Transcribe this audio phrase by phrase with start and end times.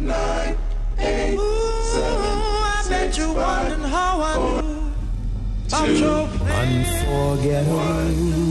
[0.00, 0.56] nine,
[0.98, 1.38] eight,
[1.92, 2.36] seven,
[2.68, 4.92] I bet you wondering how I knew
[5.68, 8.46] about your Unforgettable.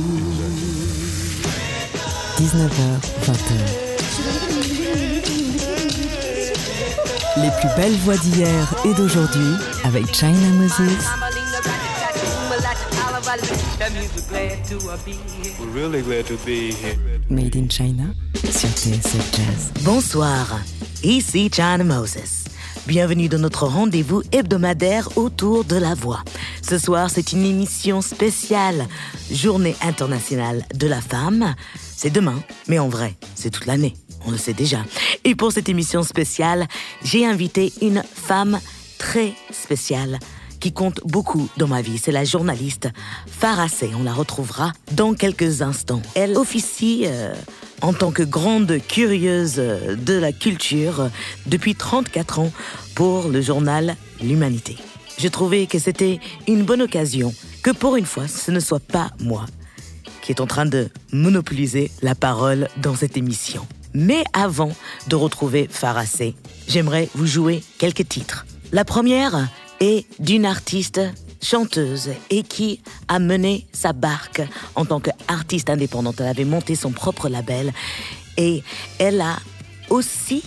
[2.38, 3.86] 19h, 20h.
[7.38, 11.06] Les plus belles voix d'hier et d'aujourd'hui avec China Moses.
[17.30, 18.04] Made in China
[18.36, 19.72] sur TSF Jazz.
[19.84, 20.60] Bonsoir,
[21.14, 22.46] ici China Moses.
[22.88, 26.24] Bienvenue dans notre rendez-vous hebdomadaire autour de la voix.
[26.62, 28.88] Ce soir, c'est une émission spéciale,
[29.32, 31.56] Journée internationale de la femme.
[31.96, 33.94] C'est demain, mais en vrai, c'est toute l'année,
[34.26, 34.80] on le sait déjà.
[35.24, 36.68] Et pour cette émission spéciale,
[37.04, 38.60] j'ai invité une femme
[38.98, 40.20] très spéciale
[40.60, 41.98] qui compte beaucoup dans ma vie.
[41.98, 42.90] C'est la journaliste
[43.28, 43.68] Farah.
[44.00, 46.02] On la retrouvera dans quelques instants.
[46.16, 47.36] Elle officie euh,
[47.82, 51.10] en tant que grande curieuse de la culture
[51.46, 52.52] depuis 34 ans
[52.96, 54.78] pour le journal L'Humanité.
[55.18, 59.12] J'ai trouvé que c'était une bonne occasion que pour une fois, ce ne soit pas
[59.20, 59.46] moi
[60.26, 63.68] qui est en train de monopoliser la parole dans cette émission.
[63.94, 64.72] Mais avant
[65.08, 66.34] de retrouver Farah Sey,
[66.68, 68.48] j'aimerais vous jouer quelques titres.
[68.72, 69.48] La première
[69.80, 71.00] est d'une artiste
[71.46, 74.42] chanteuse et qui a mené sa barque
[74.76, 76.20] en tant qu'artiste indépendante.
[76.20, 77.72] Elle avait monté son propre label
[78.38, 78.64] et
[79.00, 79.38] elle a
[79.90, 80.44] aussi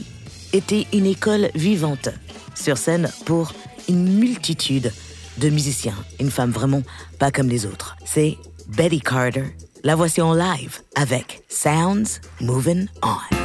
[0.52, 2.08] été une école vivante
[2.54, 3.52] sur scène pour
[3.88, 4.92] une multitude
[5.38, 5.94] de musiciens.
[6.18, 6.82] Une femme vraiment
[7.18, 7.96] pas comme les autres.
[8.04, 9.44] C'est Betty Carter.
[9.84, 13.37] La voici en live avec Sounds Moving On.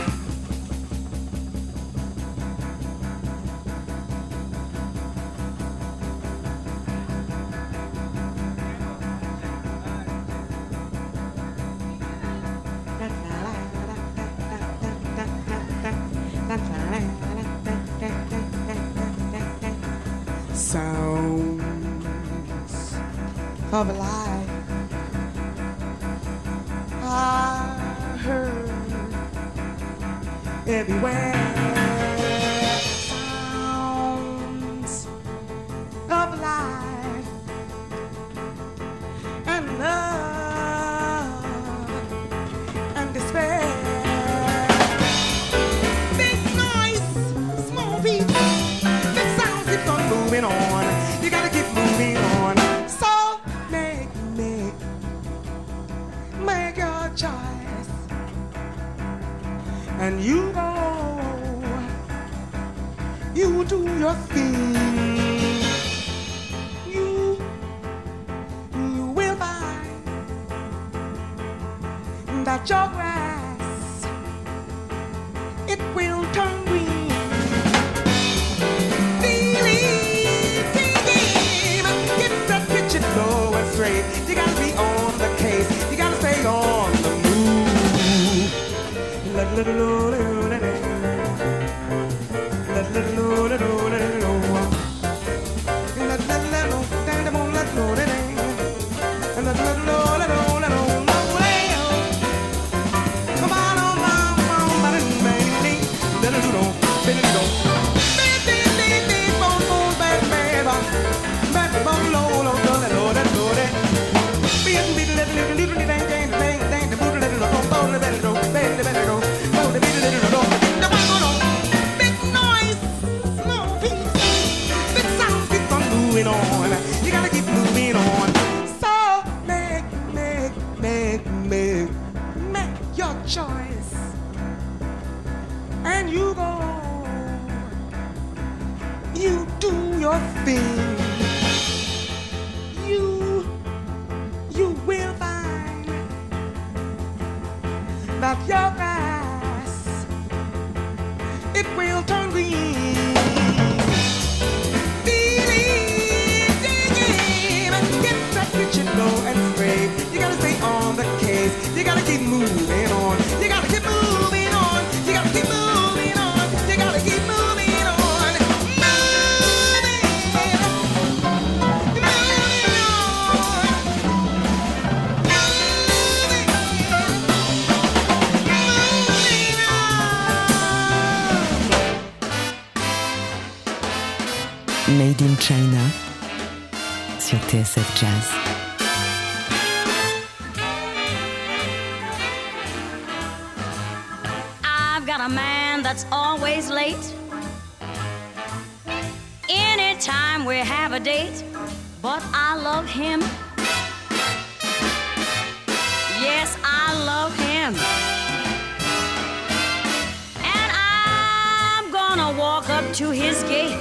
[212.94, 213.76] To his gate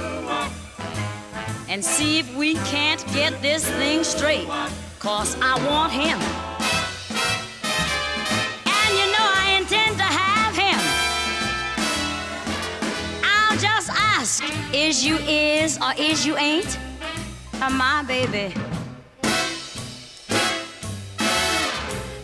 [1.69, 4.47] and see if we can't get this thing straight.
[4.97, 6.17] Cause I want him.
[8.65, 10.79] And you know I intend to have him.
[13.23, 14.43] I'll just ask,
[14.73, 16.79] is you is or is you ain't?
[17.61, 18.51] Uh, my baby.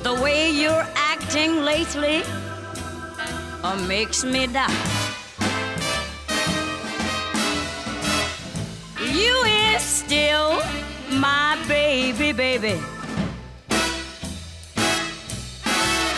[0.01, 2.23] The way you're acting lately
[3.63, 4.98] uh, makes me doubt.
[9.19, 10.61] You is still
[11.11, 12.79] my baby, baby.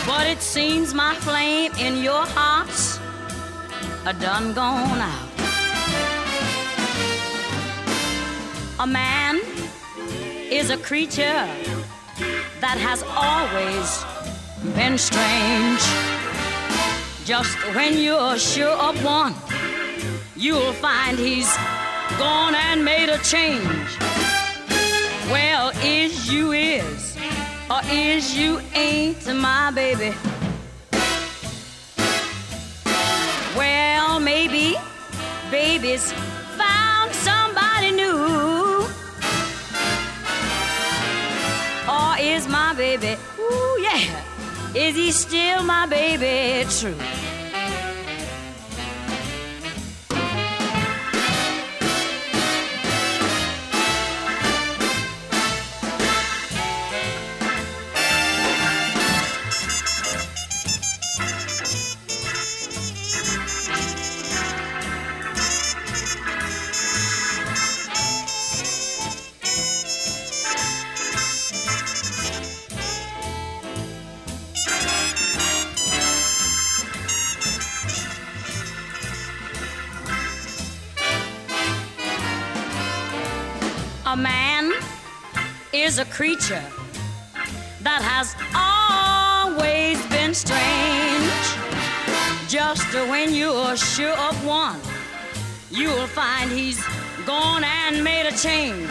[0.06, 3.00] But it seems my flame in your heart's
[4.06, 5.28] a done gone out.
[8.78, 9.40] A man
[10.50, 11.46] is a creature
[12.60, 13.88] that has always
[14.76, 15.82] been strange.
[17.24, 19.34] Just when you're sure of one,
[20.36, 21.50] you'll find he's
[22.22, 23.90] gone and made a change.
[25.34, 27.16] Well, is you is,
[27.72, 30.10] or is you ain't my baby?
[33.60, 34.76] Well, maybe
[35.50, 36.06] baby's
[36.60, 38.18] found somebody new.
[41.96, 43.12] Or is my baby,
[43.46, 44.02] ooh yeah,
[44.84, 47.00] is he still my baby true?
[85.92, 86.64] Is a creature
[87.82, 91.44] that has always been strange.
[92.48, 94.80] Just when you're sure of one,
[95.70, 96.82] you'll find he's
[97.26, 98.90] gone and made a change.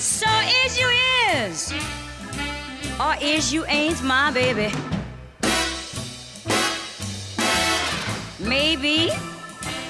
[0.00, 0.30] So
[0.64, 0.90] is you
[1.36, 1.72] is,
[2.98, 4.74] or is you ain't my baby.
[8.40, 9.10] Maybe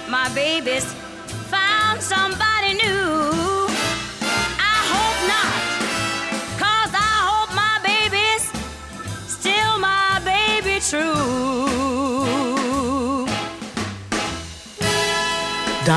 [0.07, 0.94] my baby's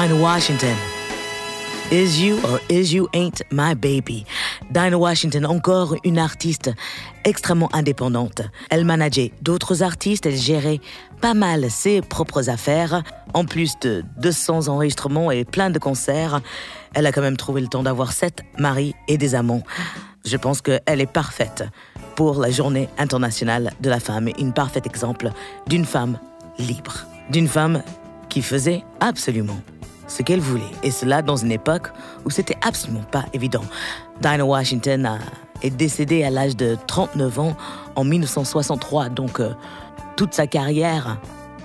[0.07, 0.75] Dinah Washington.
[1.91, 4.25] Is you or is you ain't my baby?
[4.71, 6.71] Dinah Washington, encore une artiste
[7.25, 8.41] extrêmement indépendante.
[8.69, 10.79] Elle manageait d'autres artistes, elle gérait
[11.19, 13.03] pas mal ses propres affaires.
[13.33, 16.39] En plus de 200 enregistrements et plein de concerts,
[16.93, 19.63] elle a quand même trouvé le temps d'avoir sept maris et des amants.
[20.23, 21.65] Je pense qu'elle est parfaite
[22.15, 24.29] pour la journée internationale de la femme.
[24.39, 25.31] Une parfaite exemple
[25.67, 26.17] d'une femme
[26.59, 27.05] libre.
[27.29, 27.83] D'une femme
[28.29, 29.59] qui faisait absolument
[30.07, 30.63] ce qu'elle voulait.
[30.83, 31.91] Et cela dans une époque
[32.25, 33.63] où c'était absolument pas évident.
[34.21, 35.17] Dinah Washington a-
[35.63, 37.55] est décédée à l'âge de 39 ans
[37.95, 39.51] en 1963, donc euh,
[40.15, 41.17] toute sa carrière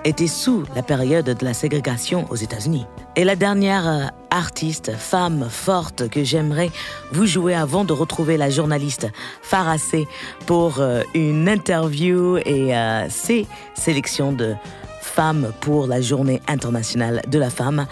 [0.05, 2.87] était sous la période de la ségrégation aux États-Unis.
[3.15, 6.71] Et la dernière euh, artiste, femme forte que j'aimerais
[7.13, 9.07] vous jouer avant de retrouver la journaliste
[9.43, 10.09] Farah C
[10.47, 14.55] pour euh, une interview et euh, ses sélections de
[15.01, 17.87] femmes pour la journée internationale de la femme,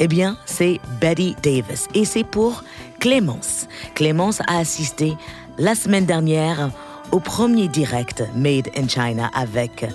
[0.00, 1.86] eh bien, c'est Betty Davis.
[1.94, 2.64] Et c'est pour
[2.98, 3.68] Clémence.
[3.94, 5.14] Clémence a assisté
[5.58, 6.70] la semaine dernière
[7.12, 9.86] au premier direct Made in China avec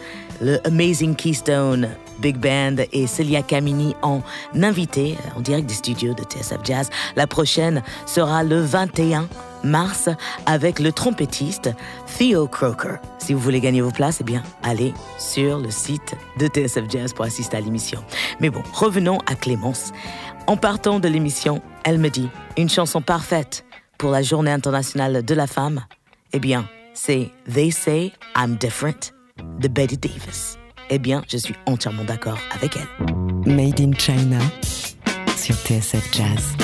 [0.42, 4.22] le Amazing Keystone Big Band et Celia Camini en
[4.62, 6.90] invité en direct des studios de TSF Jazz.
[7.16, 9.28] La prochaine sera le 21
[9.64, 10.10] mars
[10.46, 11.72] avec le trompettiste
[12.18, 13.00] Theo Croker.
[13.18, 17.14] Si vous voulez gagner vos places, eh bien, allez sur le site de TSF Jazz
[17.14, 18.04] pour assister à l'émission.
[18.40, 19.92] Mais bon, revenons à Clémence.
[20.48, 23.66] En partant de l'émission, elle me dit une chanson parfaite
[23.98, 25.86] pour la Journée internationale de la femme.
[26.34, 29.14] Eh bien, c'est They Say I'm Different
[29.60, 30.58] de Betty Davis.
[30.90, 32.88] Eh bien, je suis entièrement d'accord avec elle.
[33.52, 34.40] Made in China
[35.36, 36.56] sur TSF Jazz.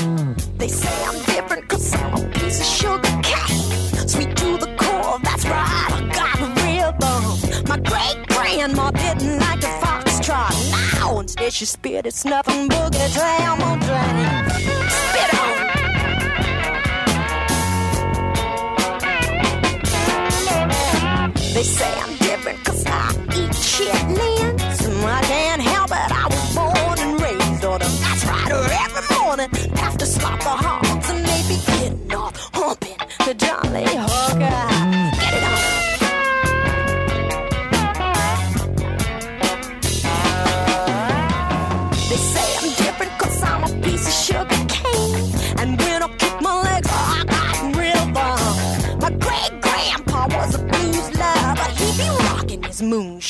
[0.57, 4.07] They say I'm different cause I'm a piece of sugar cane.
[4.07, 7.23] Sweet to the core, that's right, I got a rhythm.
[7.67, 10.53] My great grandma didn't like the foxtrot.
[10.99, 14.49] Now, Instead, she spit it's nothing boogie down on drain.
[14.89, 15.51] Spit on.
[21.53, 22.20] They say I'm
[23.89, 26.11] I can't help it.
[26.11, 27.91] I was born and raised on them.
[28.03, 30.90] I try to every morning after slop the heart.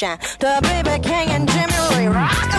[0.01, 2.07] Moonshine to Baby King and Jimmy Lee.
[2.07, 2.50] Rock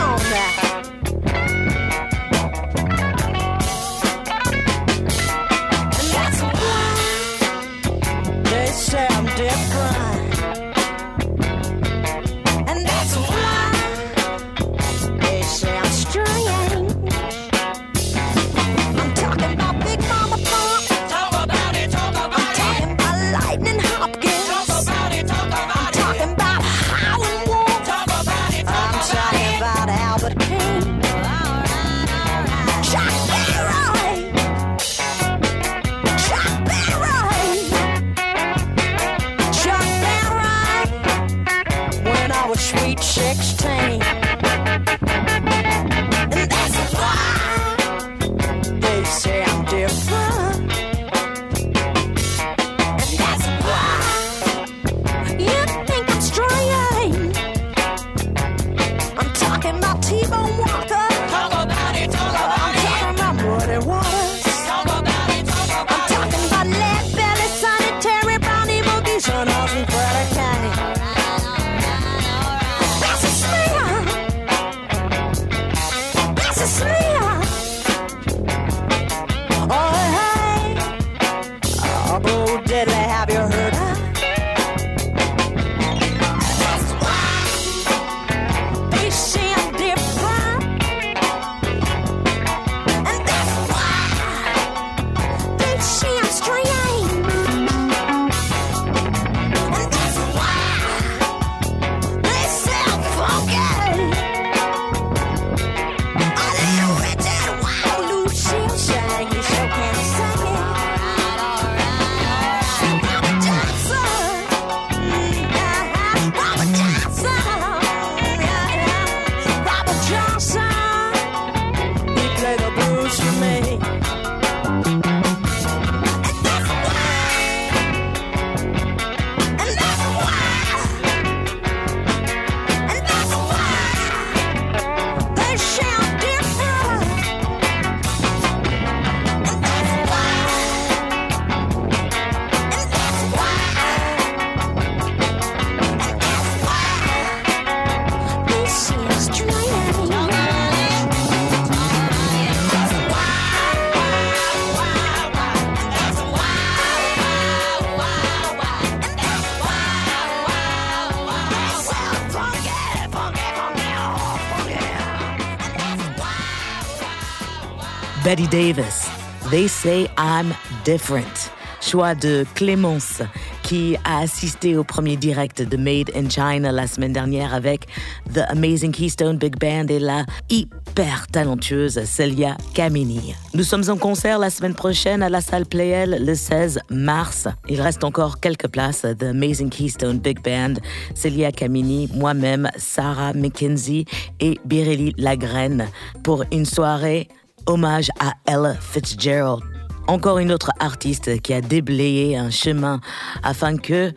[168.32, 169.10] Betty Davis,
[169.50, 170.54] They Say I'm
[170.86, 171.50] Different.
[171.82, 173.20] Choix de Clémence,
[173.62, 177.88] qui a assisté au premier direct de Made in China la semaine dernière avec
[178.32, 183.34] The Amazing Keystone Big Band et la hyper talentueuse Celia Camini.
[183.52, 187.48] Nous sommes en concert la semaine prochaine à la salle Playel le 16 mars.
[187.68, 189.04] Il reste encore quelques places.
[189.18, 190.80] The Amazing Keystone Big Band,
[191.14, 194.06] Celia Camini, moi-même, Sarah McKenzie
[194.40, 195.88] et Biréli Lagraine
[196.22, 197.28] pour une soirée
[197.66, 199.62] hommage à Ella Fitzgerald.
[200.08, 203.00] Encore une autre artiste qui a déblayé un chemin
[203.42, 204.12] afin que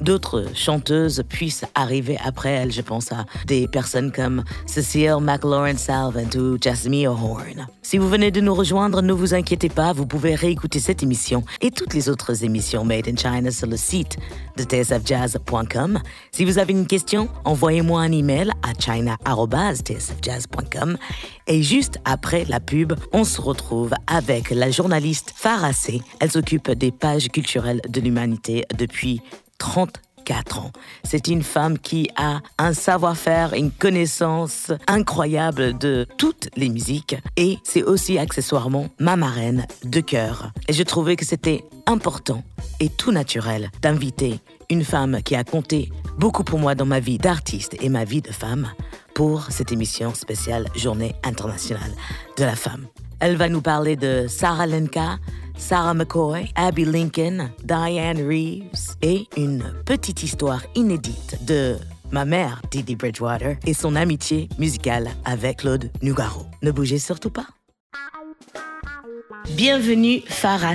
[0.00, 2.70] d'autres chanteuses puissent arriver après elle.
[2.72, 7.66] Je pense à des personnes comme Cecile McLaurin Salvant ou Jasmine Horn.
[7.82, 11.44] Si vous venez de nous rejoindre, ne vous inquiétez pas, vous pouvez réécouter cette émission
[11.60, 14.16] et toutes les autres émissions Made in China sur le site
[14.56, 16.00] de tsfjazz.com.
[16.32, 20.96] Si vous avez une question, envoyez-moi un email à china.tsfjazz.com.
[21.46, 25.70] Et juste après la pub, on se retrouve avec la journaliste Farah.
[26.20, 29.22] Elle s'occupe des pages culturelles de l'humanité depuis
[29.60, 30.72] 34 ans.
[31.04, 37.58] C'est une femme qui a un savoir-faire, une connaissance incroyable de toutes les musiques et
[37.62, 40.50] c'est aussi accessoirement ma marraine de cœur.
[40.66, 42.42] Et je trouvais que c'était important
[42.80, 44.40] et tout naturel d'inviter
[44.70, 48.22] une femme qui a compté beaucoup pour moi dans ma vie d'artiste et ma vie
[48.22, 48.68] de femme
[49.14, 51.92] pour cette émission spéciale Journée internationale
[52.38, 52.86] de la femme.
[53.20, 55.18] Elle va nous parler de Sarah Lenka,
[55.58, 61.76] Sarah McCoy, Abby Lincoln, Diane Reeves et une petite histoire inédite de
[62.10, 66.46] ma mère, Didi Bridgewater, et son amitié musicale avec Claude Nougaro.
[66.62, 67.46] Ne bougez surtout pas.
[69.54, 70.72] Bienvenue Farah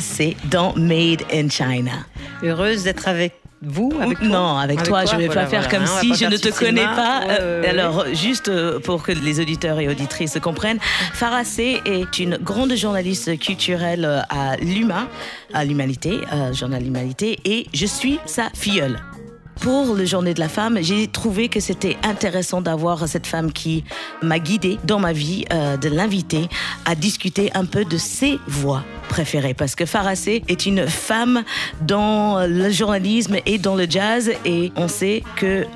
[0.51, 2.05] dans Made in China.
[2.43, 5.85] Heureuse d'être avec vous, avec toi Non, avec, toi, je vais voilà, pas faire comme
[5.85, 7.23] si je ne te connais pas.
[7.29, 10.79] Euh, alors, juste euh, pour que les auditeurs et auditrices comprennent,
[11.13, 15.07] Farah C est une grande journaliste culturelle euh, à l'Humain,
[15.53, 18.99] à l'Humanité, euh, journal L'Humanité, et je suis sa filleule.
[19.59, 23.83] Pour le Journée de la femme, j'ai trouvé que c'était intéressant d'avoir cette femme qui
[24.21, 26.47] m'a guidée dans ma vie, euh, de l'inviter
[26.85, 29.53] à discuter un peu de ses voix préférées.
[29.53, 31.43] Parce que Farah C est une femme
[31.81, 35.67] dans le journalisme et dans le jazz, et on sait qu'il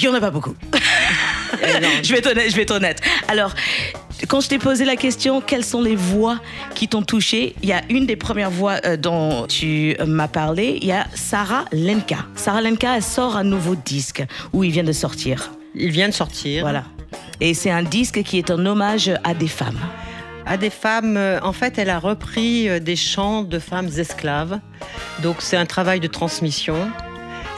[0.00, 0.54] y en a pas beaucoup.
[2.02, 3.00] je, vais être honnête, je vais être honnête.
[3.28, 3.54] Alors,
[4.28, 6.38] quand je t'ai posé la question, quelles sont les voix
[6.74, 10.28] qui t'ont touché Il y a une des premières voix euh, dont tu euh, m'as
[10.28, 10.78] parlé.
[10.80, 12.18] Il y a Sarah Lenka.
[12.34, 15.52] Sarah Lenka, elle sort un nouveau disque où il vient de sortir.
[15.74, 16.62] Il vient de sortir.
[16.62, 16.84] Voilà.
[17.40, 19.80] Et c'est un disque qui est un hommage à des femmes.
[20.46, 24.58] À des femmes, euh, en fait, elle a repris des chants de femmes esclaves.
[25.22, 26.76] Donc c'est un travail de transmission.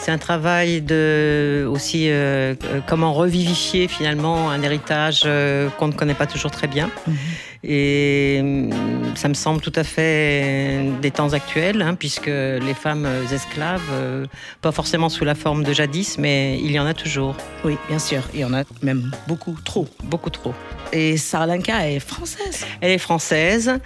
[0.05, 5.95] C'est un travail de aussi euh, euh, comment revivifier finalement un héritage euh, qu'on ne
[5.95, 6.91] connaît pas toujours très bien.
[7.67, 8.71] Et hum,
[9.15, 14.27] ça me semble tout à fait des temps actuels, hein, puisque les femmes esclaves, euh,
[14.61, 17.35] pas forcément sous la forme de jadis, mais il y en a toujours,
[17.65, 18.25] Oui, bien sûr.
[18.35, 19.89] Il y en a même beaucoup, trop.
[20.03, 20.53] beaucoup trop.
[20.93, 22.67] Et Sarah Lenka est française.
[22.83, 23.79] Elle est française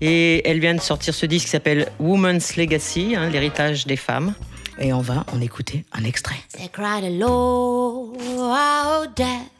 [0.00, 4.32] et elle vient de sortir ce disque qui s'appelle Woman's Legacy, hein, l'héritage des femmes.
[4.78, 6.36] Et on va en écouter un extrait.
[6.52, 8.14] They cried low
[9.14, 9.50] death.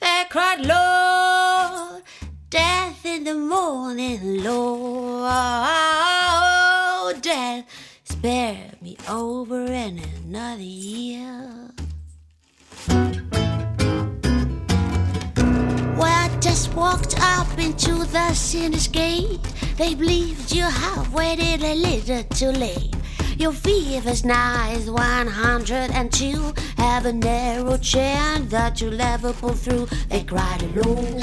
[0.00, 2.00] They cried low
[2.50, 5.22] death in the morning, low
[7.22, 7.64] death.
[8.04, 11.70] Spare me over in another year.
[16.00, 19.40] I just walked up into the sinner's gate.
[19.76, 22.94] They believed you have waited a little too late.
[23.36, 26.54] Your fever's is 102.
[26.76, 29.86] Have a narrow chance that you'll ever pull through.
[30.08, 31.20] They cried alone,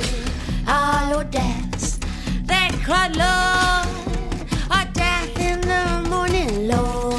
[0.65, 1.99] hollow deaths.
[2.43, 3.87] They cried Lord,
[4.71, 7.13] a death in the morning, Lord.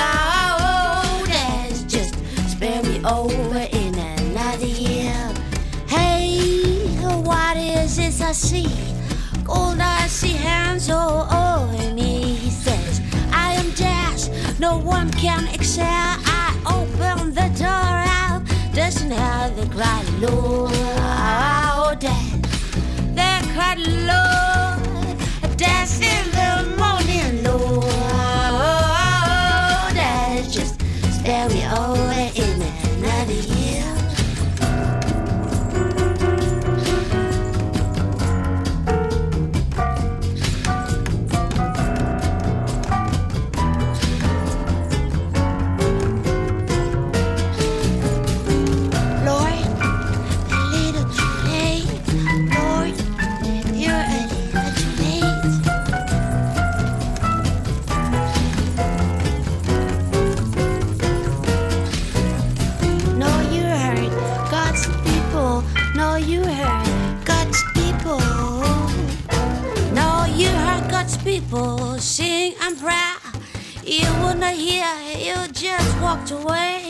[0.00, 2.14] Lord, deaths, just
[2.50, 5.34] spare me over in another year.
[5.88, 6.40] Hey,
[7.22, 8.68] what is this I see?
[9.44, 11.25] Gold I see hands all
[14.58, 15.86] no one can excel.
[15.88, 18.42] I open the door out,
[18.74, 20.72] doesn't have the cry, Lord.
[20.74, 22.42] Oh, death,
[23.14, 23.74] the cry,
[24.10, 25.56] Lord.
[25.56, 27.84] Death in the morning, Lord.
[28.48, 30.80] Oh, death, just
[31.28, 32.55] over in
[74.46, 74.86] Not hear,
[75.18, 76.85] you just walked away.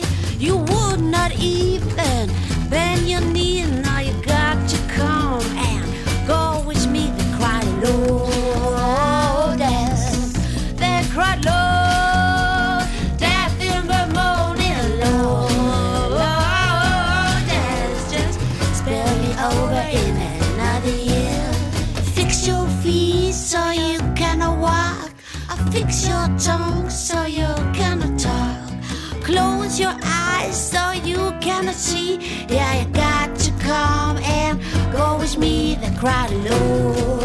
[35.97, 37.16] Cried low,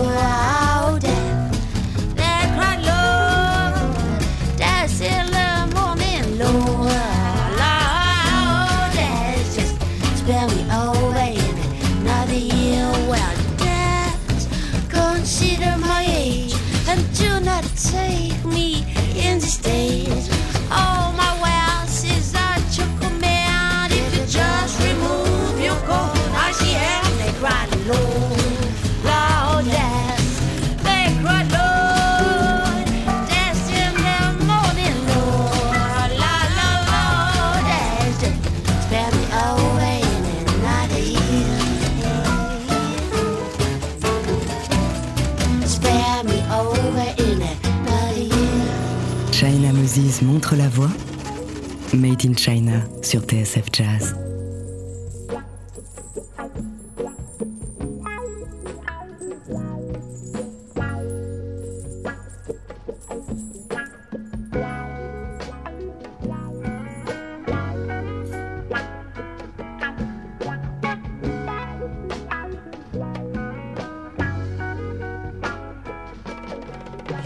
[51.95, 54.15] Made in China sur TSF Jazz.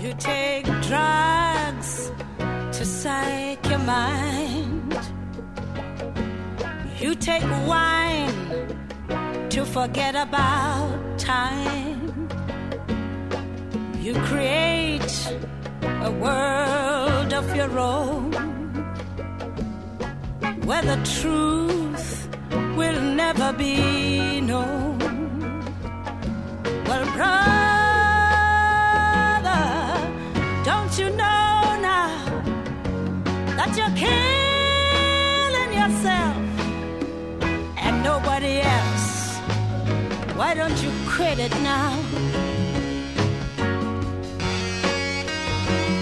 [0.03, 2.11] You take drugs
[2.73, 4.46] to psych your mind.
[7.07, 8.35] You take wine
[9.51, 12.29] to forget about time.
[14.01, 15.15] You create
[16.09, 18.33] a world of your own
[20.67, 22.29] where the truth
[22.77, 24.99] will never be known.
[26.89, 27.37] Well, brother,
[30.65, 32.11] don't you know now
[33.59, 36.36] that you're killing yourself
[40.37, 41.97] Why don't you quit it now?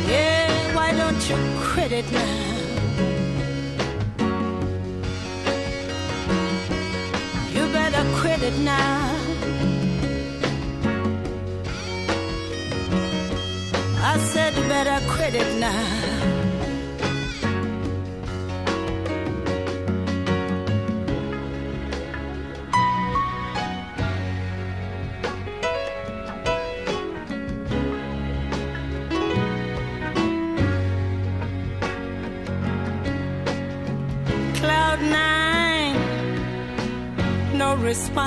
[0.09, 2.55] Yeah, why don't you quit it now?
[7.55, 9.15] You better quit it now.
[14.03, 16.14] I said you better quit it now.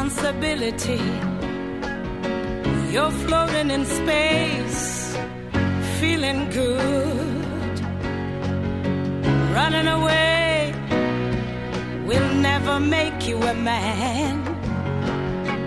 [0.07, 1.01] Responsibility.
[2.91, 5.17] You're floating in space,
[5.99, 7.79] feeling good.
[9.53, 10.73] Running away
[12.05, 14.45] will never make you a man.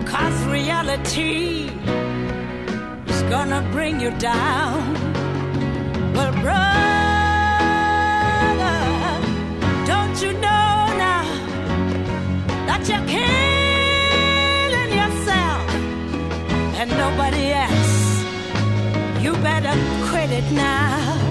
[0.05, 1.69] Cause reality
[3.07, 4.93] is gonna bring you down.
[6.15, 6.81] Well, brother,
[9.85, 10.50] don't you know
[17.11, 18.23] nobody else?
[19.21, 19.75] You better
[20.09, 21.30] quit it now.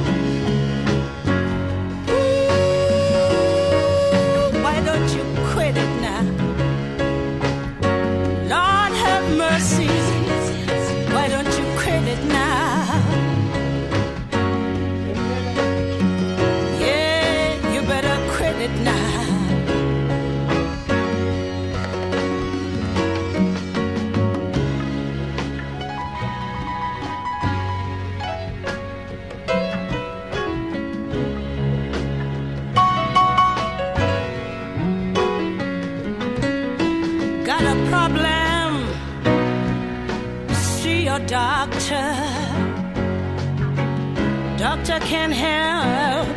[44.72, 46.28] Doctor can help.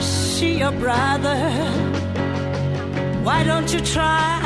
[0.00, 1.36] See your brother.
[3.26, 4.40] Why don't you try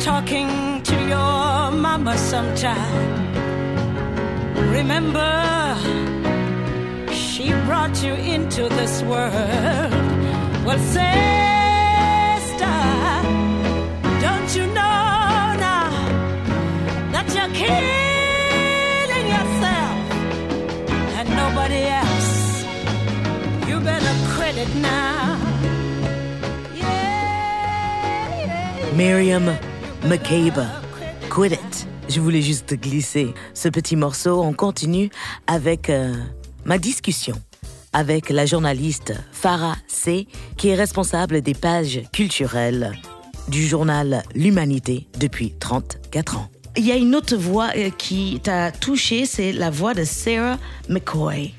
[0.00, 3.12] talking to your mama sometime?
[4.72, 5.76] Remember,
[7.12, 9.92] she brought you into this world.
[10.66, 11.06] Well, sister,
[14.26, 15.90] don't you know now
[17.12, 18.01] that you're killing
[28.96, 29.56] Miriam
[30.06, 30.66] Makeba,
[31.30, 31.86] Quit It.
[32.08, 34.42] Je voulais juste glisser ce petit morceau.
[34.42, 35.10] On continue
[35.46, 36.14] avec euh,
[36.64, 37.34] ma discussion
[37.92, 42.92] avec la journaliste Farah C, qui est responsable des pages culturelles
[43.48, 46.51] du journal L'Humanité depuis 34 ans.
[46.74, 50.58] Il y a une autre voix euh, qui t'a touché, c'est la voix de Sarah
[50.88, 51.52] McCoy.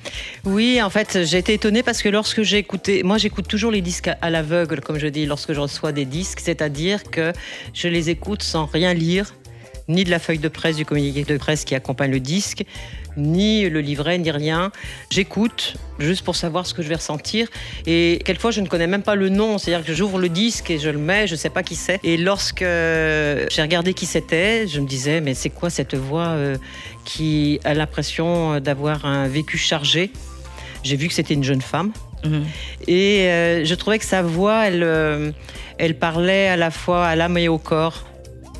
[0.44, 3.82] Oui, en fait, j'ai été étonnée parce que lorsque j'ai écouté, moi j'écoute toujours les
[3.82, 7.32] disques à l'aveugle, comme je dis, lorsque je reçois des disques, c'est-à-dire que
[7.76, 9.36] je les écoute sans rien lire,
[9.88, 12.64] ni de la feuille de presse, du communiqué de presse qui accompagne le disque,
[13.18, 14.72] ni le livret, ni rien.
[15.10, 17.48] J'écoute juste pour savoir ce que je vais ressentir.
[17.86, 19.58] Et quelquefois, je ne connais même pas le nom.
[19.58, 22.00] C'est-à-dire que j'ouvre le disque et je le mets, je ne sais pas qui c'est.
[22.04, 26.58] Et lorsque j'ai regardé qui c'était, je me disais, mais c'est quoi cette voix euh,
[27.06, 30.12] qui a l'impression d'avoir un vécu chargé?
[30.84, 31.92] J'ai vu que c'était une jeune femme.
[32.88, 35.32] Et euh, je trouvais que sa voix, elle, euh,
[35.78, 38.06] elle parlait à la fois à l'âme et au corps.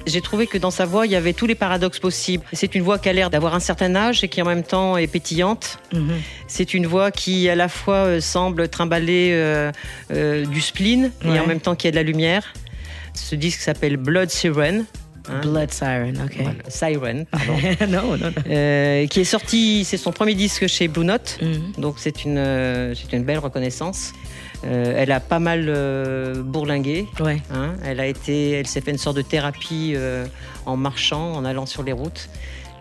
[0.06, 2.44] J'ai trouvé que dans sa voix, il y avait tous les paradoxes possibles.
[2.54, 4.98] C'est une voix qui a l'air d'avoir un certain âge et qui en même temps
[4.98, 5.80] est pétillante.
[5.94, 6.14] Mhm.
[6.48, 9.72] C'est une voix qui à la fois euh, semble trimballer euh,
[10.12, 11.36] euh, du spleen Ouais.
[11.38, 12.54] et en même temps qui a de la lumière.
[13.14, 14.86] Ce disque s'appelle Blood Siren.
[15.30, 15.40] hein.
[15.42, 16.36] Blood Siren, ok.
[16.38, 17.54] Voilà, Siren, pardon.
[17.88, 18.32] non, non, non.
[18.50, 21.38] Euh, qui est sorti, c'est son premier disque chez Blue Note.
[21.42, 21.74] Mhm.
[21.78, 24.12] Donc c'est une, c'est une belle reconnaissance.
[24.66, 27.08] Euh, elle a pas mal euh, bourlingué.
[27.20, 27.42] Ouais.
[27.54, 27.74] hein.
[27.84, 30.26] Elle a été, elle s'est fait une sorte de thérapie euh,
[30.66, 32.30] en marchant, en allant sur les routes.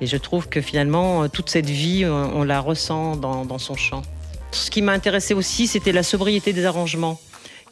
[0.00, 3.74] Et je trouve que finalement, toute cette vie, on, on la ressent dans, dans son
[3.74, 4.02] chant.
[4.52, 7.18] Ce qui m'a intéressé aussi, c'était la sobriété des arrangements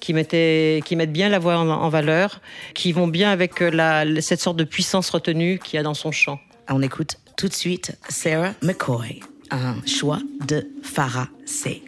[0.00, 2.40] qui, mettaient, qui mettent bien la voix en, en valeur,
[2.74, 6.10] qui vont bien avec la, cette sorte de puissance retenue qu'il y a dans son
[6.10, 6.40] chant.
[6.68, 9.20] On écoute tout de suite Sarah McCoy,
[9.50, 11.82] un choix de Farah C.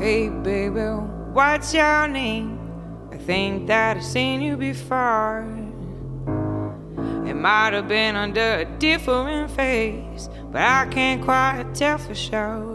[0.00, 0.80] Hey, baby,
[1.34, 2.60] what's your name?
[3.10, 5.44] I think that I've seen you before.
[7.26, 12.70] It might have been under a different face, but I can't quite tell for sure.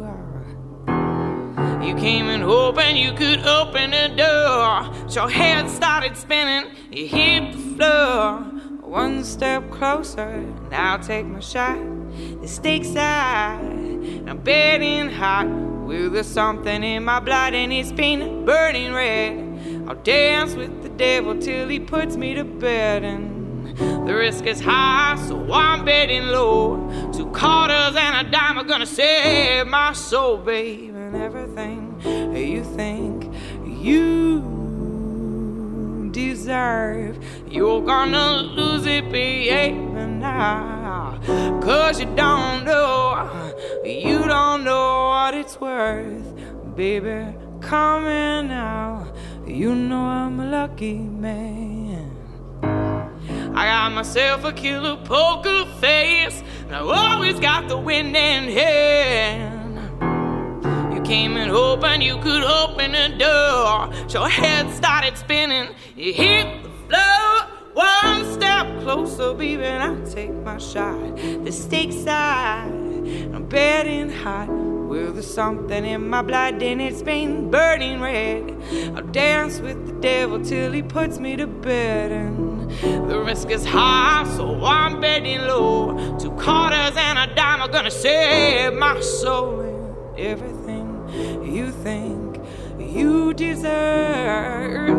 [1.81, 5.09] You came in hoping you could open the door.
[5.09, 8.41] So your head started spinning, you hit the floor.
[8.81, 11.79] One step closer, now take my shot.
[12.41, 13.57] The stakes high,
[14.27, 15.47] I'm betting hot.
[15.89, 19.87] Well, there's something in my blood and it's been burning red.
[19.87, 23.03] I'll dance with the devil till he puts me to bed.
[23.03, 23.75] And
[24.07, 26.77] the risk is high, so I'm betting low.
[27.11, 30.93] Two quarters and a dime are gonna save my soul, babe.
[30.93, 31.99] And everything
[32.35, 33.33] you think
[33.65, 34.58] you
[36.19, 37.17] deserve,
[37.49, 41.17] you're gonna lose it, baby, now.
[41.61, 43.51] Cause you don't know,
[43.85, 46.27] you don't know what it's worth,
[46.75, 47.19] baby.
[47.61, 49.13] Come in now,
[49.45, 52.11] you know I'm a lucky man.
[53.55, 59.58] I got myself a killer poker face, and I always got the winning hand.
[61.09, 63.91] Came in hoping you could open the door.
[64.07, 67.49] So your head started spinning, you hit the floor.
[67.73, 71.15] One step closer, baby, and I'll take my shot.
[71.43, 72.65] The stakes high,
[73.33, 74.49] I'm betting hot.
[74.49, 78.55] Well, there's something in my blood and it's been burning red.
[78.95, 82.11] I'll dance with the devil till he puts me to bed.
[82.11, 86.19] And the risk is high, so I'm betting low.
[86.19, 89.61] Two quarters and a dime are gonna save my soul.
[89.61, 90.58] And everything
[91.49, 92.39] you think
[92.77, 94.89] you deserve,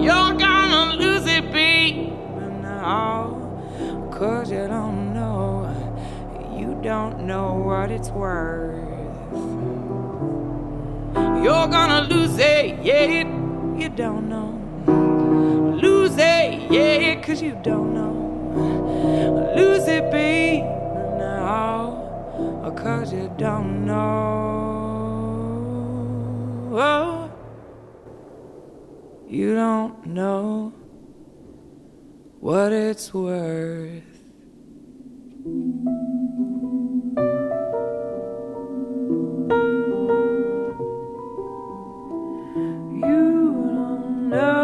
[0.00, 2.10] you're gonna lose it, baby,
[2.60, 3.38] now.
[4.12, 5.66] Cause you don't know,
[6.56, 8.76] you don't know what it's worth.
[11.42, 13.24] You're gonna lose it, yeah,
[13.76, 14.58] you don't know.
[15.82, 19.54] Lose it, yeah, cause you don't know.
[19.56, 20.62] Lose it, baby,
[21.18, 21.98] now.
[22.76, 24.51] Cause you don't know.
[26.74, 27.30] Oh,
[29.28, 30.72] you don't know
[32.40, 34.02] what it's worth.
[42.94, 43.18] You
[43.76, 44.61] don't know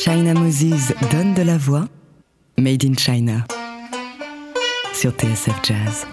[0.00, 1.86] China Moses donne de la voix.
[2.58, 3.44] Made in China.
[4.92, 6.06] Sur TSF Jazz.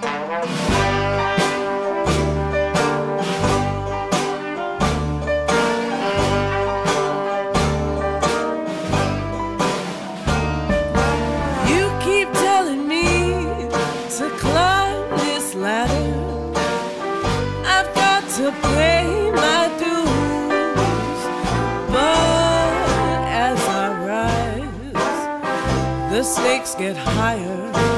[26.75, 27.90] Get higher.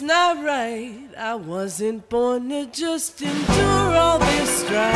[0.00, 1.08] It's not right.
[1.18, 4.94] I wasn't born to just endure all this strife.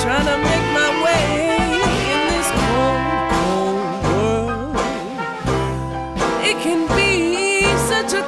[0.00, 1.24] Trying to make my way
[2.14, 3.02] in this cold,
[3.36, 3.76] cold
[4.08, 4.76] world.
[6.48, 8.22] It can be such a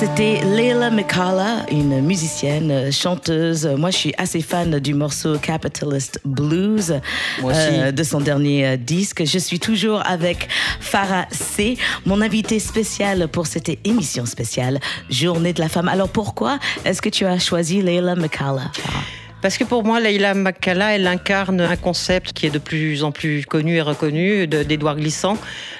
[0.00, 3.66] C'était Leila McCalla, une musicienne, chanteuse.
[3.66, 7.02] Moi, je suis assez fan du morceau Capitalist Blues
[7.44, 9.26] euh, de son dernier euh, disque.
[9.26, 10.48] Je suis toujours avec
[10.80, 15.88] Farah C, mon invité spécial pour cette émission spéciale Journée de la femme.
[15.88, 19.19] Alors pourquoi est-ce que tu as choisi Leila McCalla Farah?
[19.42, 23.10] Parce que pour moi, Leila Makala, elle incarne un concept qui est de plus en
[23.10, 25.38] plus connu et reconnu de- d'Édouard Glissant.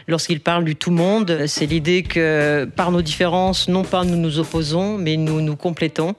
[0.08, 4.38] Lorsqu'il parle du tout monde, c'est l'idée que par nos différences, non pas nous nous
[4.38, 6.14] opposons, mais nous nous complétons.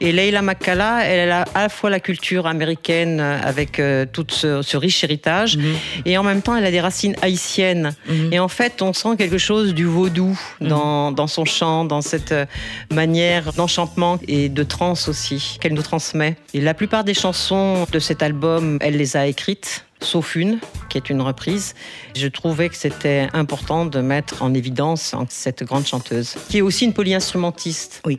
[0.00, 4.62] Et Leila Makala, elle a à la fois la culture américaine avec euh, tout ce,
[4.62, 5.58] ce riche héritage,
[6.04, 7.90] et en même temps, elle a des racines haïtiennes.
[8.30, 12.32] Et en fait, on sent quelque chose du vaudou dans, dans son chant, dans cette
[12.32, 12.46] euh,
[12.92, 16.36] manière d'enchantement et de trance aussi qu'elle nous transmet.
[16.54, 19.86] Et la plupart des chansons de cet album, elle les a écrites.
[20.02, 20.58] Sauf une,
[20.90, 21.74] qui est une reprise.
[22.14, 26.84] Je trouvais que c'était important de mettre en évidence cette grande chanteuse, qui est aussi
[26.84, 28.02] une polyinstrumentiste.
[28.04, 28.18] Oui.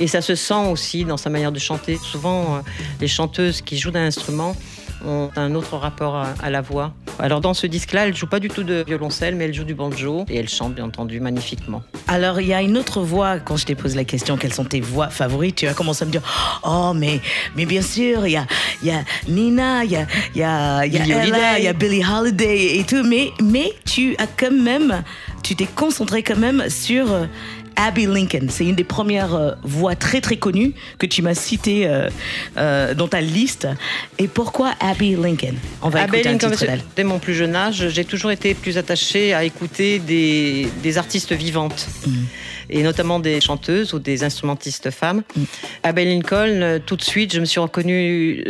[0.00, 1.98] Et ça se sent aussi dans sa manière de chanter.
[1.98, 2.60] Souvent, euh,
[3.02, 4.56] les chanteuses qui jouent d'un instrument
[5.04, 6.92] ont un autre rapport à, à la voix.
[7.18, 9.74] Alors dans ce disque-là, elle joue pas du tout de violoncelle, mais elle joue du
[9.74, 11.82] banjo et elle chante bien entendu magnifiquement.
[12.08, 14.64] Alors, il y a une autre voix, quand je t'ai posé la question, quelles sont
[14.64, 16.22] tes voix favorites, tu as commencé à me dire,
[16.62, 17.20] oh, mais,
[17.56, 18.46] mais bien sûr, il y a,
[18.82, 21.22] il y a Nina, il y a, il y a, il y a Billie Ella,
[21.22, 21.58] Holiday.
[21.58, 25.02] il y a Billie Holiday et tout, mais, mais tu as quand même,
[25.42, 27.26] tu t'es concentré quand même sur euh,
[27.76, 28.46] Abby Lincoln.
[28.48, 32.08] C'est une des premières euh, voix très très connues que tu m'as citées euh,
[32.56, 33.68] euh, dans ta liste.
[34.18, 35.54] Et pourquoi Abby Lincoln?
[35.82, 36.82] On va Abby écouter un Lincoln, titre d'elle.
[36.96, 41.32] dès mon plus jeune âge, j'ai toujours été plus attachée à écouter des, des artistes
[41.32, 41.86] vivantes.
[42.06, 42.10] Mm.
[42.68, 45.22] Et notamment des chanteuses ou des instrumentistes femmes.
[45.84, 48.42] Abby Lincoln, tout de suite, je me suis reconnue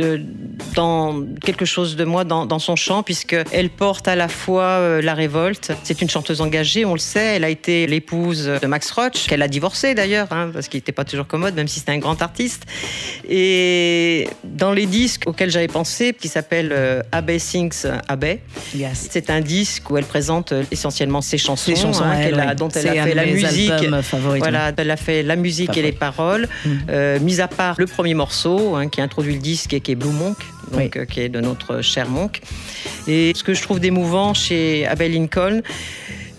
[0.75, 5.13] dans quelque chose de moi, dans, dans son chant, puisqu'elle porte à la fois la
[5.13, 5.73] révolte.
[5.83, 7.37] C'est une chanteuse engagée, on le sait.
[7.37, 9.16] Elle a été l'épouse de Max Roach.
[9.29, 11.99] Qu'elle a divorcé d'ailleurs, hein, parce qu'il n'était pas toujours commode, même si c'était un
[11.99, 12.65] grand artiste.
[13.29, 18.41] Et dans les disques auxquels j'avais pensé, qui s'appelle euh, Abbey Sings Abbey,
[18.75, 19.09] Yes.
[19.11, 22.57] c'est un disque où elle présente euh, essentiellement ses chansons, hein, elle, qu'elle a- oui.
[22.57, 23.73] dont elle a fait la musique.
[24.39, 26.49] Voilà, elle a fait la musique et les paroles,
[26.89, 29.97] euh, mis à part le premier morceau hein, qui introduit le disque et qui est
[29.97, 30.37] Blue Monk,
[30.71, 30.91] donc, Oui.
[30.97, 32.41] euh, qui est de notre cher Monk.
[33.09, 35.63] Et ce que je trouve d'émouvant chez Abel Lincoln,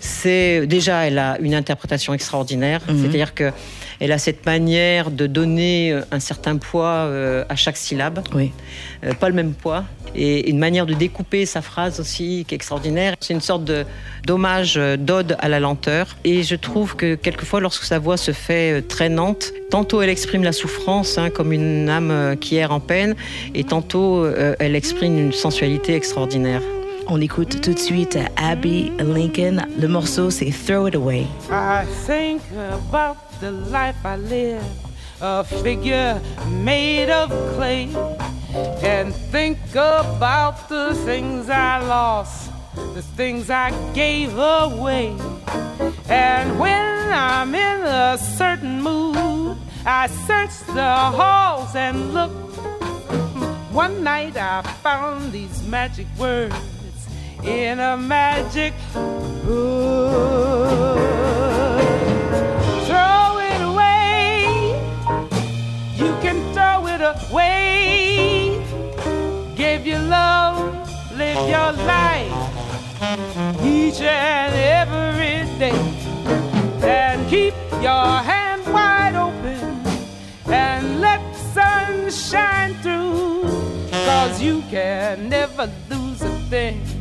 [0.08, 3.00] c'est déjà elle a une interprétation extraordinaire, Mhm.
[3.00, 3.52] c'est-à-dire que
[4.00, 8.52] elle a cette manière de donner euh, un certain poids euh, à chaque syllabe, Oui.
[9.04, 9.84] Euh, pas le même poids,
[10.14, 13.14] et une manière de découper sa phrase aussi qui est extraordinaire.
[13.20, 13.84] C'est une sorte de
[14.26, 16.16] d'hommage, d'ode à la lenteur.
[16.24, 20.52] Et je trouve que quelquefois, lorsque sa voix se fait traînante, tantôt elle exprime la
[20.52, 23.16] souffrance hein, comme une âme qui erre en peine,
[23.54, 26.62] et tantôt euh, elle exprime une sensualité extraordinaire.
[27.10, 29.66] On écoute tout de suite Abby Lincoln.
[29.80, 31.26] Le morceau, c'est Throw It Away.
[31.50, 34.62] I think about the life I live,
[35.22, 36.20] a figure
[36.62, 37.88] made of clay,
[38.82, 42.50] and think about the things I lost,
[42.94, 45.14] the things I gave away.
[46.10, 49.56] And when I'm in a certain mood,
[49.86, 52.32] I search the halls and look.
[53.72, 56.54] One night I found these magic words
[57.44, 58.74] in a magic
[59.44, 60.98] book.
[62.86, 64.80] Throw it away.
[65.96, 68.60] You can throw it away.
[69.56, 72.32] Give your love, live your life
[73.64, 75.78] each and every day.
[76.82, 79.82] And keep your hand wide open
[80.52, 83.42] and let sun shine through.
[83.90, 86.97] Cause you can never lose a thing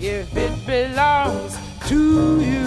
[0.00, 2.66] if it belongs to you.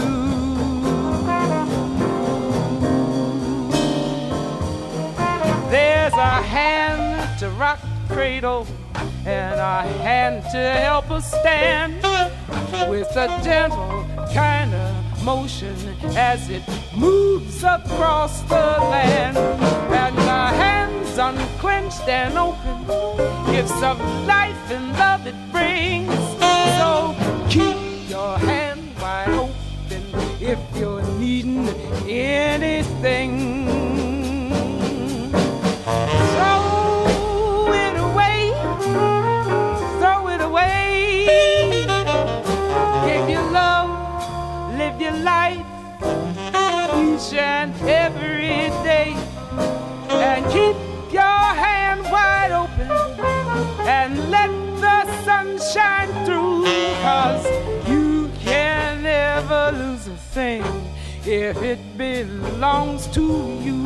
[5.69, 8.65] There's a hand to rock the cradle
[9.25, 11.95] and a hand to help us stand
[12.89, 15.75] with a gentle kind of motion
[16.17, 16.63] as it
[16.97, 19.37] moves across the land.
[19.37, 22.87] And the hands unclenched and open,
[23.51, 26.28] gifts of life and love it brings.
[26.79, 27.13] So
[27.49, 27.75] keep
[28.09, 30.03] your hand wide open
[30.39, 31.67] if you're needing
[32.07, 33.67] anything.
[36.31, 38.53] Throw it away,
[39.99, 41.85] throw it away.
[43.07, 43.89] Give your love,
[44.77, 45.65] live your life
[46.95, 49.17] each and every day.
[50.11, 50.88] And keep
[55.45, 56.65] the sun through.
[57.01, 57.45] Cause
[57.87, 60.63] you can never lose a thing
[61.25, 63.23] if it belongs to
[63.61, 63.85] you.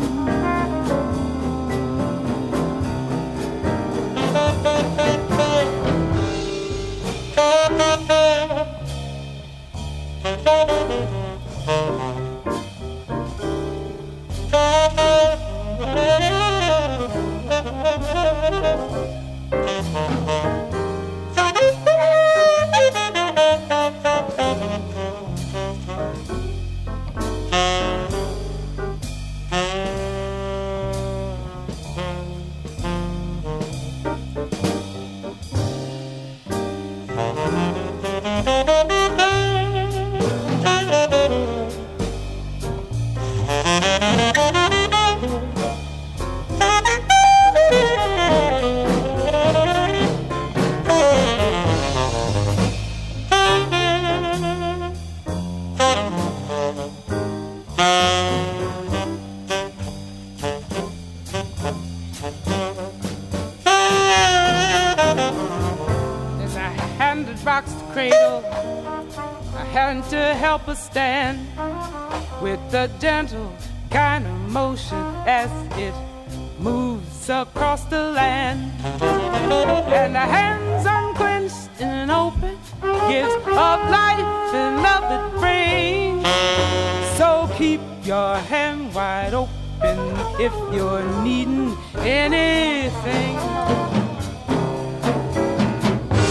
[88.05, 89.97] Your hand wide open
[90.39, 93.37] if you're needing anything.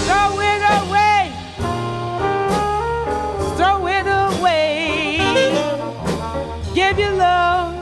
[0.05, 1.33] Throw it away.
[3.57, 5.17] Throw it away.
[6.75, 7.75] Give your love,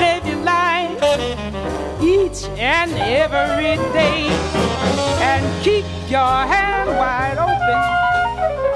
[0.00, 4.26] live your life each and every day.
[5.22, 7.82] And keep your hand wide open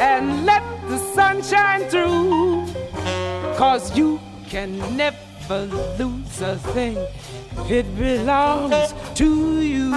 [0.01, 2.67] and let the sun shine through.
[3.57, 4.16] Cause you
[4.57, 5.67] can never
[5.99, 6.97] lose a thing.
[7.69, 9.91] It belongs to you.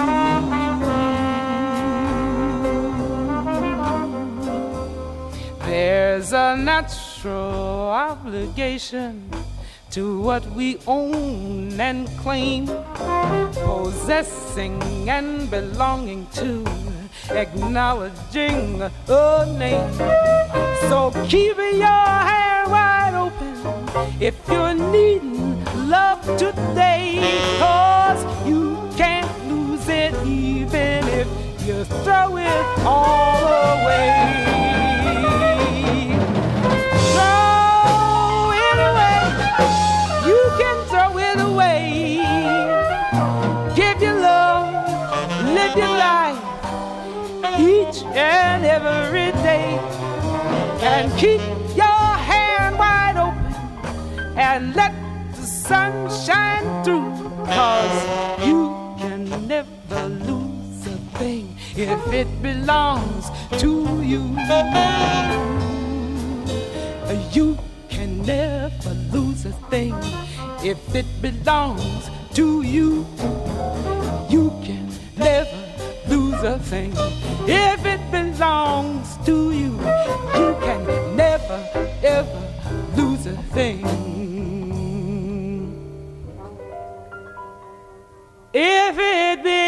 [5.64, 9.30] There's a natural obligation
[9.92, 12.66] to what we own and claim,
[13.64, 16.66] possessing and belonging to,
[17.30, 19.94] acknowledging a name.
[20.90, 22.10] So keep your
[22.70, 22.99] open
[24.20, 27.18] if you're needing love today,
[27.58, 31.26] cause you can't lose it even if
[31.66, 33.42] you throw it all
[33.74, 34.46] away.
[37.14, 39.18] Throw it away.
[40.28, 42.22] You can throw it away.
[43.74, 46.38] Give your love, live your life
[47.58, 49.78] each and every day.
[50.82, 51.40] And keep
[54.36, 54.92] and let
[55.34, 57.10] the sun shine through.
[57.46, 64.36] Cause you can never lose a thing if it belongs to you.
[67.32, 67.56] You
[67.88, 69.94] can never lose a thing
[70.62, 73.06] if it belongs to you.
[74.28, 75.62] You can never
[76.08, 76.92] lose a thing
[77.46, 79.72] if it belongs to you.
[80.34, 81.58] You can never
[82.02, 82.42] ever
[82.96, 84.09] lose a thing.
[88.90, 89.59] If it belongs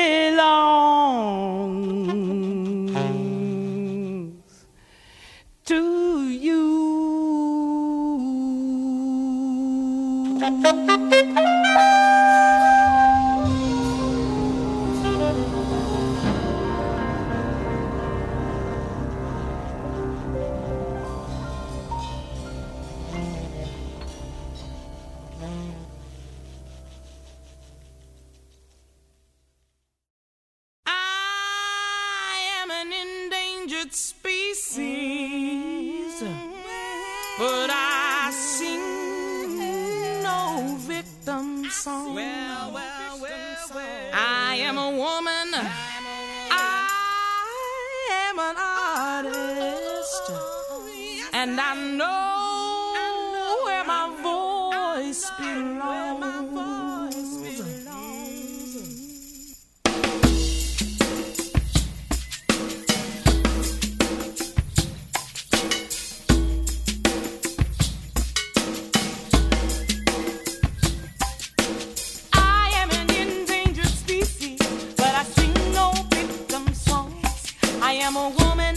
[77.93, 78.75] I am a woman,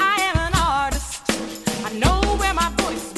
[0.00, 1.22] I am an artist.
[1.84, 3.12] I know where my voice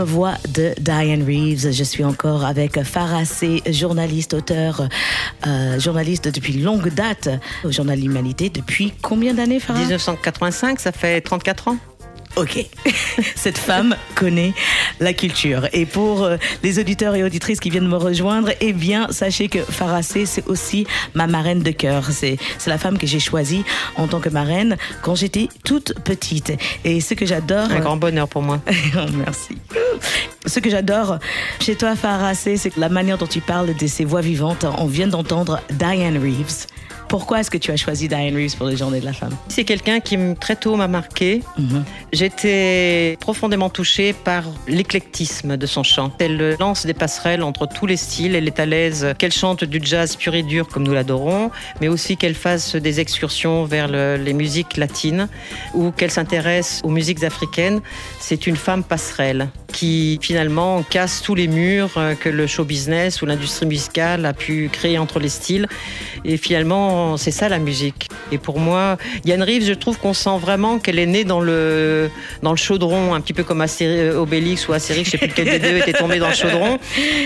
[0.00, 1.72] sublime voix de Diane Reeves.
[1.72, 4.88] Je suis encore avec Farah C, journaliste, auteur,
[5.46, 7.28] euh, journaliste depuis longue date
[7.64, 8.50] au Journal de l'Humanité.
[8.50, 9.80] Depuis combien d'années, Farah?
[9.80, 11.76] 1985, ça fait 34 ans.
[12.36, 12.64] Ok,
[13.34, 14.52] cette femme connaît
[15.00, 15.68] la culture.
[15.72, 19.58] Et pour euh, les auditeurs et auditrices qui viennent me rejoindre, eh bien, sachez que
[19.58, 22.06] Farah c'est aussi ma marraine de cœur.
[22.10, 23.64] C'est c'est la femme que j'ai choisie
[23.96, 26.52] en tant que marraine quand j'étais toute petite.
[26.84, 27.70] Et ce que j'adore...
[27.70, 28.60] Un grand bonheur pour moi.
[29.14, 29.56] Merci.
[30.50, 31.20] Ce que j'adore
[31.60, 34.66] chez toi, Farah c'est la manière dont tu parles de ces voix vivantes.
[34.78, 36.66] On vient d'entendre Diane Reeves.
[37.08, 39.36] Pourquoi est-ce que tu as choisi Diane Reeves pour les Journées de la Femme?
[39.48, 41.42] C'est quelqu'un qui très tôt m'a marqué.
[42.12, 46.12] J'étais profondément touchée par l'éclectisme de son chant.
[46.18, 48.34] Elle lance des passerelles entre tous les styles.
[48.36, 51.88] Elle est à l'aise qu'elle chante du jazz pur et dur comme nous l'adorons, mais
[51.88, 55.28] aussi qu'elle fasse des excursions vers le- les musiques latines
[55.74, 57.80] ou qu'elle s'intéresse aux musiques africaines.
[58.20, 60.39] C'est une femme passerelle qui finalement
[60.88, 64.98] casse tous les murs euh, que le show business ou l'industrie musicale a pu créer
[64.98, 65.66] entre les styles.
[66.24, 68.08] Et finalement, c'est ça la musique.
[68.32, 72.10] Et pour moi, Yann Reeves, je trouve qu'on sent vraiment qu'elle est née dans le,
[72.42, 75.46] dans le chaudron, un petit peu comme Astéri- Obélix ou Astérix, je sais plus lequel
[75.50, 76.78] des deux était tombé dans le chaudron.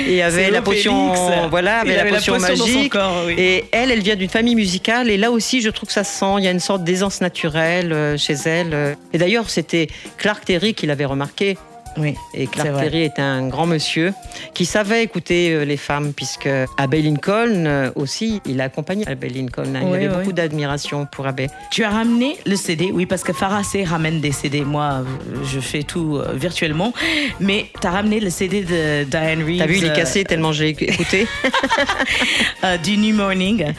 [0.08, 1.12] Et avait la potion,
[1.50, 2.92] voilà, Il avait la avait la potion magique.
[2.92, 3.34] corps, oui.
[3.38, 5.10] Et elle, elle vient d'une famille musicale.
[5.10, 6.34] Et là aussi, je trouve que ça se sent.
[6.38, 8.96] Il y a une sorte d'aisance naturelle euh, chez elle.
[9.12, 9.88] Et d'ailleurs, c'était
[10.18, 11.56] Clark Terry qui l'avait remarqué.
[11.96, 12.14] Oui.
[12.34, 12.80] Et Clark.
[12.80, 14.12] Terry est un grand monsieur
[14.52, 19.28] qui savait écouter euh, les femmes, puisque Abbey Lincoln euh, aussi, il a accompagné Abbey
[19.28, 19.74] Lincoln.
[19.74, 19.80] hein.
[19.82, 20.14] Il Oui, avait oui.
[20.18, 21.48] beaucoup d'admiration pour Abbey.
[21.70, 24.62] Tu as ramené le CD, oui, parce que Farah C ramène des CD.
[24.62, 25.04] Moi,
[25.44, 26.92] je fais tout euh, virtuellement.
[27.40, 29.58] Mais tu as ramené le CD de Diane Reeves.
[29.58, 31.26] T'as vu, il est euh, cassé tellement j'ai écouté.
[32.64, 33.72] euh, du New Morning.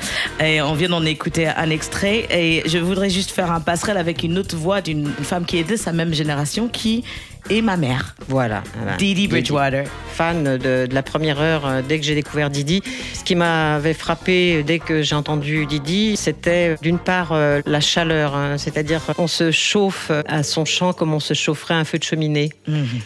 [0.43, 2.26] Et on vient d'en écouter un extrait.
[2.30, 5.63] Et je voudrais juste faire un passerelle avec une autre voix d'une femme qui est
[5.63, 7.03] de sa même génération, qui
[7.50, 8.64] est ma mère, voilà.
[8.78, 8.98] voilà.
[8.98, 9.84] Didi Bridgewater.
[10.14, 12.82] fan de, de la première heure euh, dès que j'ai découvert Didi.
[13.14, 18.36] Ce qui m'avait frappé dès que j'ai entendu Didi, c'était d'une part euh, la chaleur,
[18.36, 21.98] hein, c'est-à-dire on se chauffe à son chant comme on se chaufferait à un feu
[22.00, 22.52] de cheminée.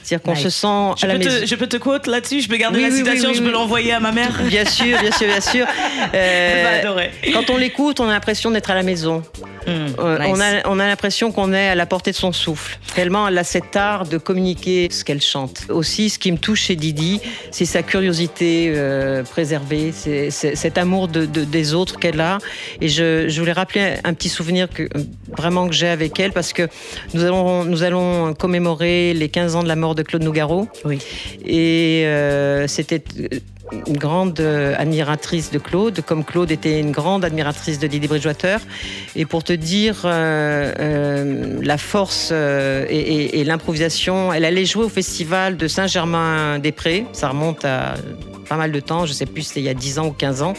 [0.03, 0.43] C'est-à-dire qu'on Nice.
[0.43, 0.67] se sent
[0.97, 2.89] Je à la peux, te, je peux te quote là-dessus Je peux garder Oui, la
[2.89, 5.65] oui, citation oui, Je peux l'envoyer à ma mère Bien sûr, bien sûr, bien sûr.
[6.11, 7.11] Va Euh, adorer.
[7.33, 9.23] quand on l'écoute, on a l'impression d'être à la maison.
[9.67, 10.27] Mm, Euh, nice.
[10.33, 12.77] On a, on a l'impression qu'on est à la portée de son souffle.
[12.95, 15.63] Tellement elle a cet art de communiquer ce qu'elle chante.
[15.69, 17.19] Aussi, ce qui me touche chez Didi,
[17.49, 22.37] c'est sa curiosité euh, préservée, c'est cet amour de, de- des autres qu'elle a.
[22.79, 24.87] Et je, je voulais rappeler un petit souvenir que,
[25.35, 26.67] vraiment que j'ai avec elle parce que
[27.15, 30.67] nous allons, nous allons commémorer les 15 ans de la mort de Claude Nougaro.
[30.85, 30.99] Oui.
[31.43, 33.01] Et euh, c'était
[33.87, 38.59] une grande euh, admiratrice de Claude, comme Claude était une grande admiratrice de Didi Bridgewater.
[39.15, 45.57] Et pour te dire euh, euh, la force et l'improvisation, elle allait jouer au festival
[45.57, 47.05] de Saint-Germain-des-Prés.
[47.13, 47.95] Ça remonte à
[48.47, 50.41] pas mal de temps, je sais plus, c'était il y a 10 ans ou 15
[50.41, 50.53] ans.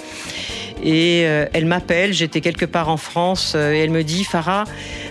[0.83, 4.65] Et euh, elle m'appelle, j'étais quelque part en France, euh, et elle me dit Farah,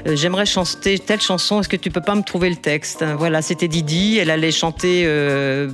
[0.07, 3.03] euh, j'aimerais chanter telle chanson, est-ce que tu peux pas me trouver le texte?
[3.17, 5.03] Voilà, c'était Didi, elle allait chanter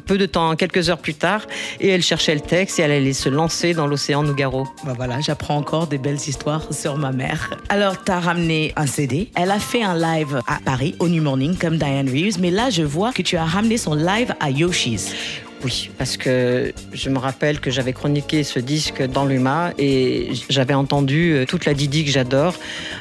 [0.06, 1.48] peu de temps, quelques heures plus tard,
[1.80, 4.68] et elle cherchait le texte et elle allait se lancer dans l'océan Nougaro.
[4.86, 7.52] Bah voilà, j'apprends encore des belles histoires sur ma mère.
[7.70, 9.30] Alors, t'as ramené un CD.
[9.36, 12.40] Elle a fait un live à Paris, au New Morning, comme Diane Reeves.
[12.40, 15.14] Mais là, je vois que tu as ramené son live à Yoshi's.
[15.66, 20.76] Oui, parce que je me rappelle que j'avais chroniqué ce disque dans l'UMA et j'avais
[20.76, 22.54] entendu euh, toute la Didi que j'adore,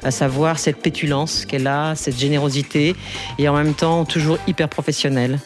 [0.03, 2.97] à savoir cette pétulance qu'elle a, cette générosité
[3.39, 5.41] et en même temps toujours hyper professionnelle.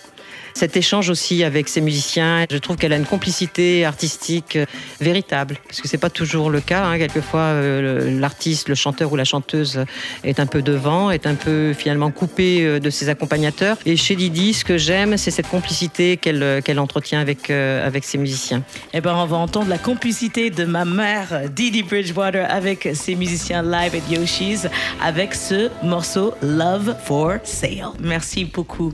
[0.58, 4.66] Cet échange aussi avec ses musiciens, je trouve qu'elle a une complicité artistique euh,
[5.00, 6.84] véritable, parce que c'est pas toujours le cas.
[6.84, 6.98] hein.
[6.98, 9.84] Quelquefois, euh, l'artiste, le chanteur ou la chanteuse
[10.24, 13.76] est un peu devant, est un peu finalement coupé euh, de ses accompagnateurs.
[13.86, 18.02] Et chez Didi, ce que j'aime, c'est cette complicité qu'elle euh, entretient avec, euh, avec
[18.02, 18.64] ses musiciens.
[18.92, 23.62] Eh ben, on va entendre la complicité de ma mère, Didi Bridgewater, avec ses musiciens
[23.62, 24.66] live at Yoshi's,
[25.00, 27.92] avec ce morceau Love for Sale.
[28.00, 28.92] Merci beaucoup.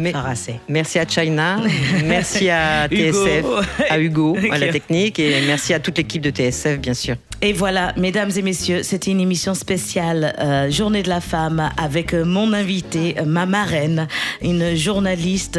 [0.00, 0.12] Mais-.
[0.68, 1.60] Merci à China,
[2.04, 3.24] merci à Hugo.
[3.24, 3.44] TSF,
[3.90, 7.16] à Hugo, à la technique, et merci à toute l'équipe de TSF, bien sûr.
[7.42, 12.12] Et voilà, mesdames et messieurs, c'était une émission spéciale euh, Journée de la femme avec
[12.12, 14.08] euh, mon invité, euh, ma marraine,
[14.42, 15.58] une journaliste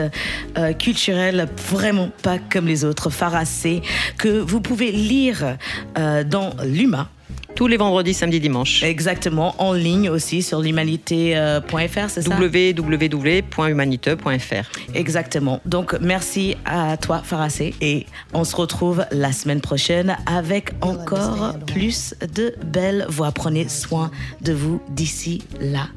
[0.59, 3.81] euh, culturelle vraiment pas comme les autres, Farah C,
[4.19, 5.57] que vous pouvez lire
[5.95, 7.09] dans l'UMA
[7.55, 8.83] tous les vendredis, samedis, dimanches.
[8.83, 11.61] Exactement, en ligne aussi sur l'humanité.fr, euh,
[12.07, 12.39] c'est ça?
[12.39, 14.93] Www.humanite.fr.
[14.93, 15.59] Exactement.
[15.65, 17.73] Donc, merci à toi, Farassé.
[17.81, 23.31] Et on se retrouve la semaine prochaine avec encore plus de belles voix.
[23.31, 24.09] Prenez soin
[24.41, 25.87] de vous d'ici là.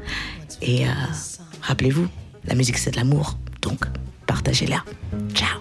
[0.63, 0.91] Et euh,
[1.63, 2.07] rappelez-vous,
[2.47, 3.37] la musique, c'est de l'amour.
[3.63, 3.81] Donc,
[4.27, 4.85] partagez-la.
[5.35, 5.61] Ciao.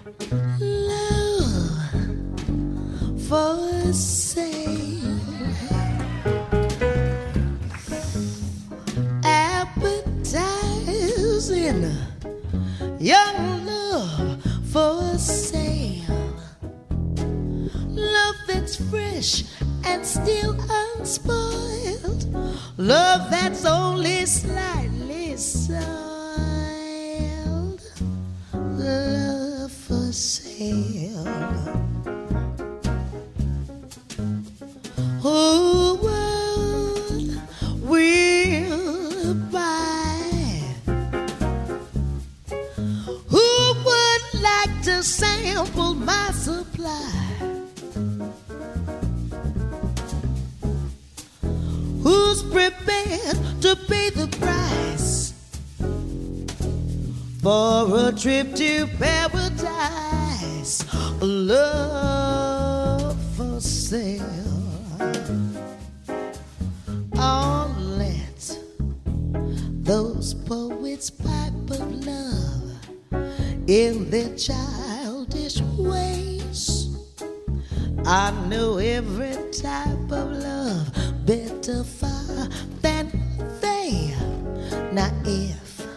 [10.34, 11.96] desires in
[13.00, 16.34] young love for sale.
[17.90, 19.44] Love that's fresh
[19.86, 20.58] and still
[20.98, 22.26] unspoiled.
[22.78, 25.84] Love that's only slightly soiled.
[28.54, 31.26] Love for sale.
[35.22, 35.96] Who
[37.84, 40.03] will buy?
[44.84, 47.10] just sample my supply.
[52.02, 55.34] Who's prepared to pay the price
[57.42, 60.84] for a trip to paradise?
[61.22, 64.22] Love for sale.
[67.18, 68.58] All let
[69.84, 71.63] those poets pipe
[73.68, 76.90] in their childish ways.
[78.06, 82.50] I know every type of love better far
[82.82, 83.10] than
[83.62, 84.14] they.
[84.92, 85.88] Now, if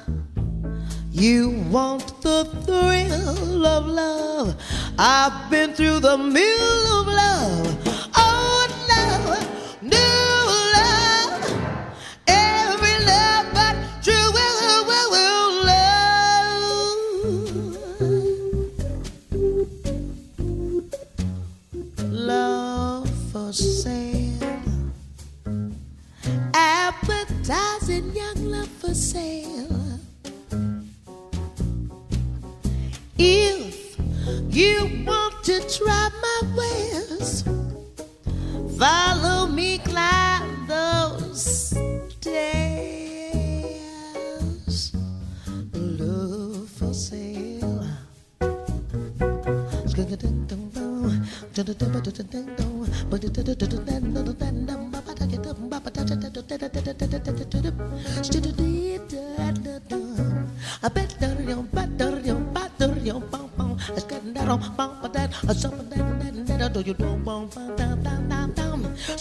[1.11, 4.55] you want the thrill of love,
[4.99, 6.86] I've been through the mill.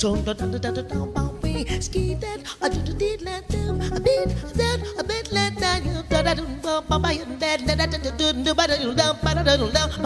[0.05, 0.23] son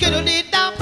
[0.00, 0.72] Skittle did down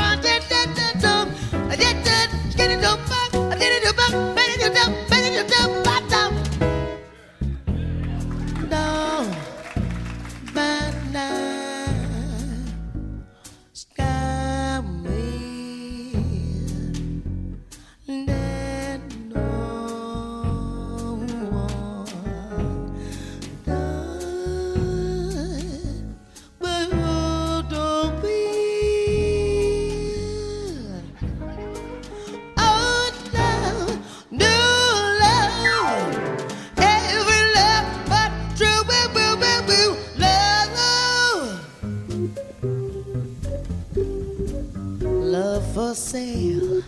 [45.89, 46.83] for sale,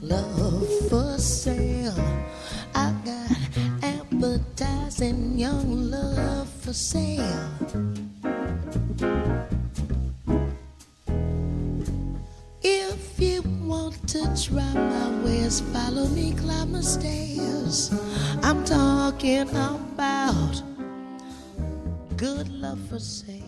[0.00, 1.92] love for sale.
[2.74, 7.50] I got advertising young love for sale.
[12.62, 17.92] If you want to try my ways, follow me, climb the stairs.
[18.42, 20.62] I'm talking about
[22.16, 23.45] good love for sale.